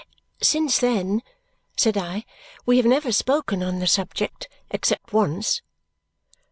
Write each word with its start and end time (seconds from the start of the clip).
"Since 0.41 0.79
then," 0.79 1.21
said 1.77 1.95
I, 1.95 2.25
"we 2.65 2.77
have 2.77 2.87
never 2.87 3.11
spoken 3.11 3.61
on 3.61 3.77
the 3.77 3.85
subject 3.85 4.49
except 4.71 5.13
once." 5.13 5.61